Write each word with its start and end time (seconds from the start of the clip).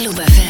Klub 0.00 0.18
FM. 0.18 0.49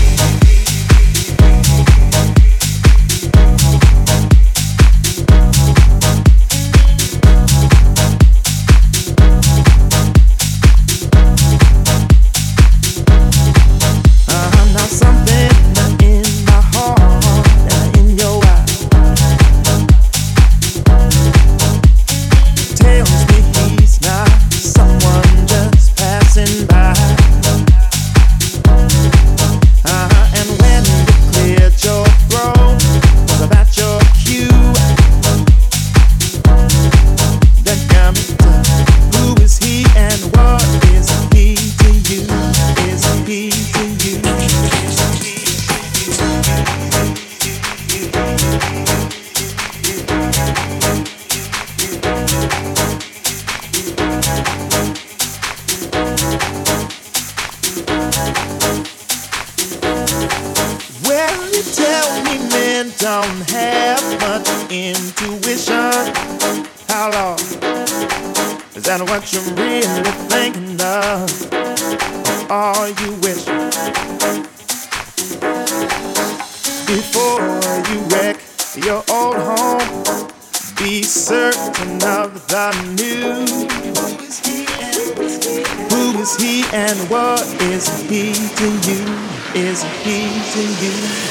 It's 89.53 89.81
just 90.03 90.55
the 90.55 91.30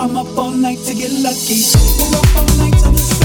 I'm 0.00 0.16
up 0.16 0.38
all 0.38 0.52
night 0.52 0.78
to 0.86 0.94
get 0.94 1.10
lucky. 1.10 1.58
We're 1.98 2.18
up 2.18 2.36
all 2.36 2.56
night 2.58 2.78
to 2.78 2.90
the 2.90 3.17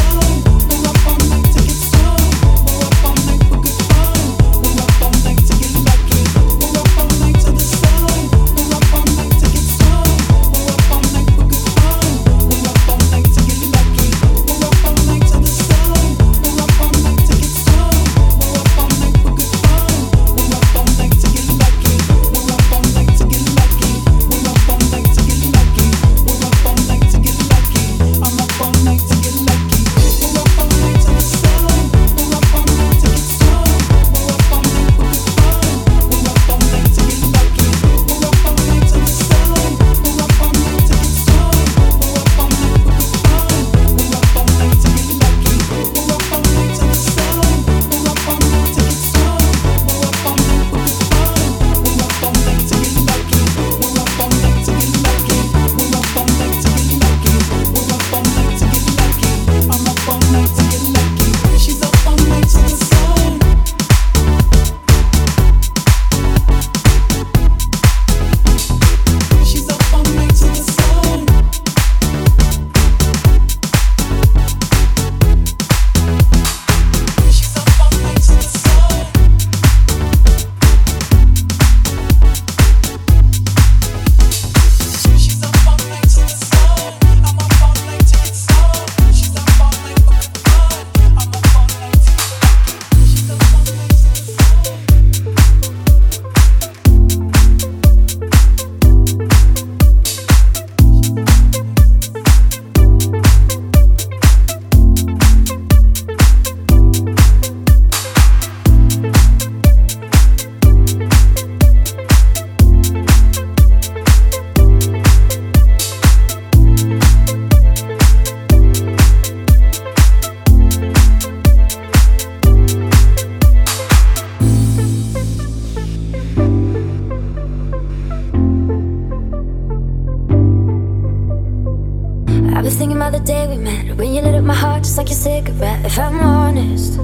day 133.26 133.48
we 133.48 133.58
met. 133.58 133.96
When 133.98 134.14
you 134.14 134.22
lit 134.22 134.36
up 134.36 134.44
my 134.44 134.54
heart 134.54 134.84
just 134.84 134.98
like 134.98 135.10
your 135.10 135.18
cigarette. 135.18 135.86
If 135.86 135.98
I'm 135.98 136.20
honest, 136.20 137.00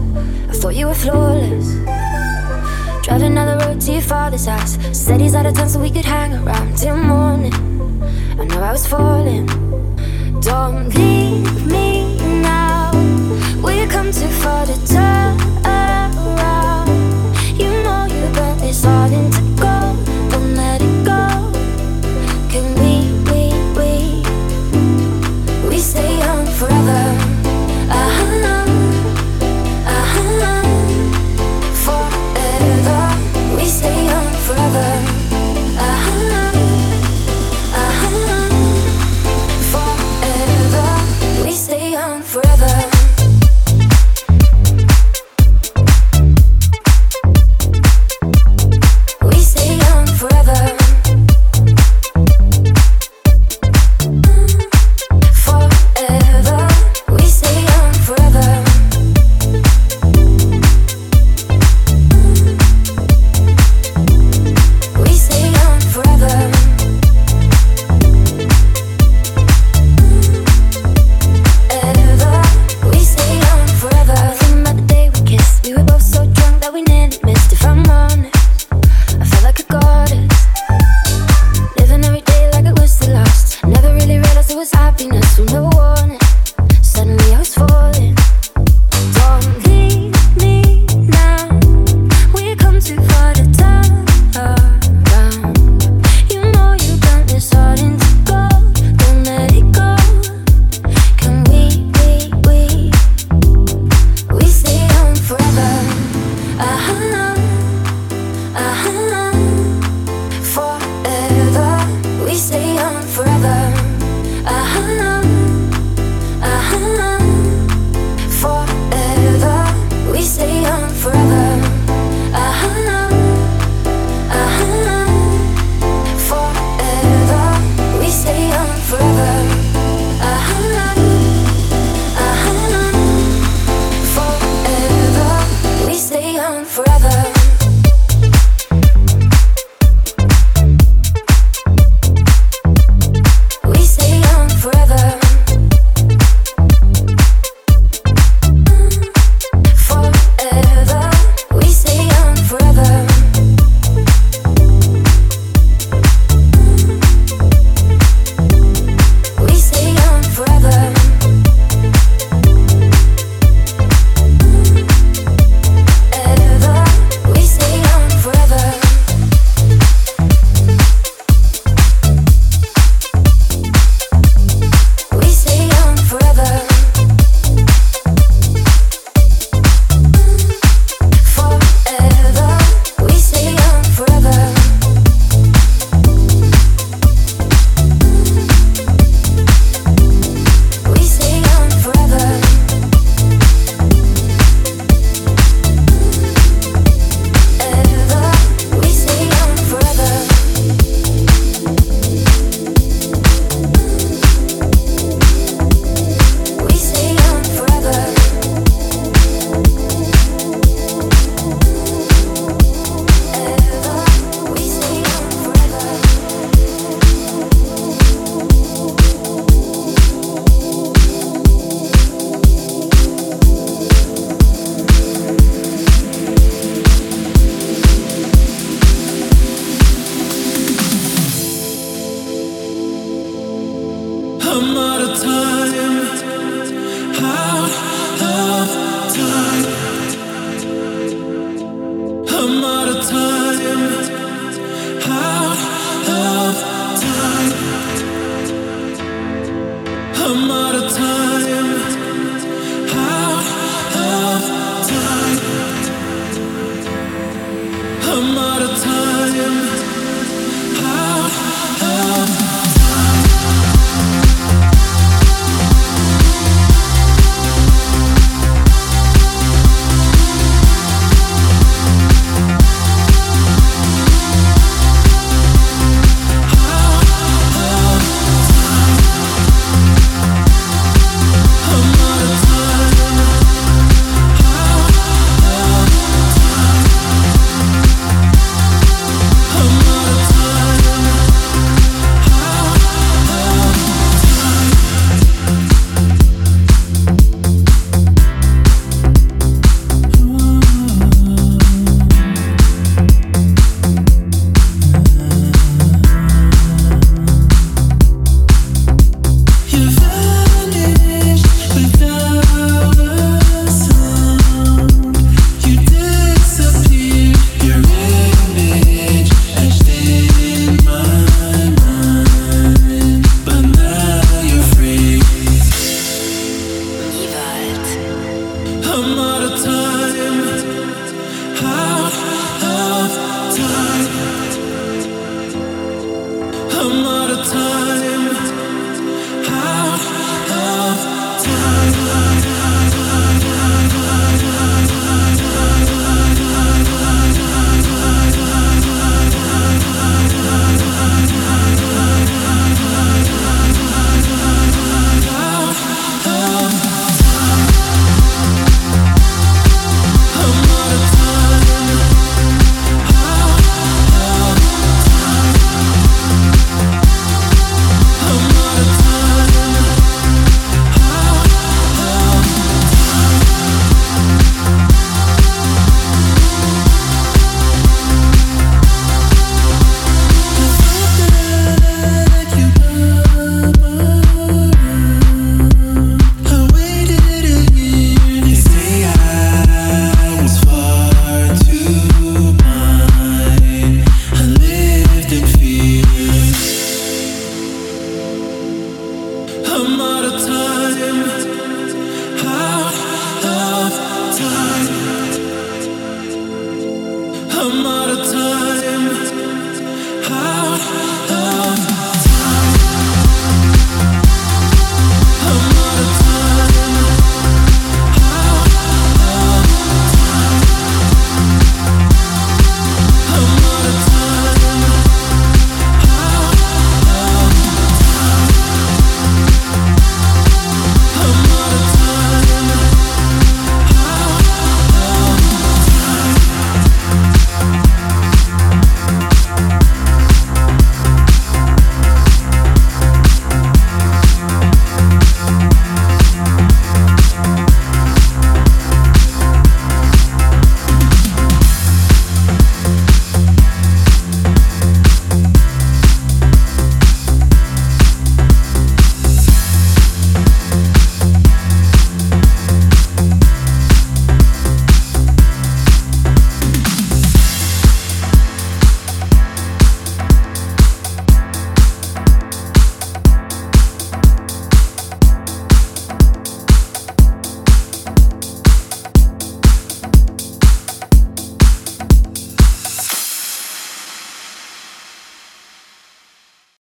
I 0.49 0.53
thought 0.53 0.76
you 0.76 0.88
were 0.88 0.93
flawless. 0.93 1.74
Driving 3.05 3.36
down 3.36 3.57
the 3.57 3.65
road 3.65 3.82
to 3.82 3.91
your 3.91 4.01
father's 4.01 4.45
house. 4.45 4.78
Said 4.91 5.22
he's 5.22 5.36
out 5.36 5.45
of 5.45 5.53
town 5.53 5.70
so 5.70 5.80
we 5.80 5.89
could 5.89 6.05
hang 6.05 6.34
around 6.34 6.78
till 6.78 6.97
morning. 6.97 7.53
I 8.39 8.45
know 8.45 8.61
I 8.61 8.72
was 8.72 8.86
falling. 8.86 9.45
Don't 10.41 10.89
leave 10.95 11.65
me 11.67 12.17
now. 12.41 12.91
We've 13.63 13.89
come 13.89 14.11
too 14.11 14.28
far 14.41 14.65
to 14.65 14.88
turn 14.88 15.59